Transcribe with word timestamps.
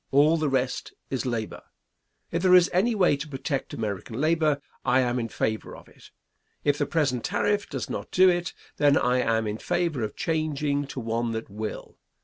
All 0.09 0.35
the 0.35 0.49
rest 0.49 0.95
is 1.11 1.27
labor. 1.27 1.61
If 2.31 2.41
there 2.41 2.55
is 2.55 2.71
any 2.73 2.95
way 2.95 3.15
to 3.15 3.27
protect 3.27 3.71
American 3.75 4.19
labor, 4.19 4.59
I 4.83 5.01
am 5.01 5.19
in 5.19 5.27
favor 5.29 5.75
of 5.75 5.87
it. 5.87 6.09
If 6.63 6.79
the 6.79 6.87
present 6.87 7.23
tariff 7.23 7.69
does 7.69 7.87
not 7.87 8.09
do 8.09 8.27
it, 8.27 8.51
then 8.77 8.97
I 8.97 9.19
am 9.19 9.45
in 9.45 9.59
favor 9.59 10.01
of 10.01 10.15
changing 10.15 10.87
to 10.87 10.99
one 10.99 11.33
that 11.33 11.51
will. 11.51 11.99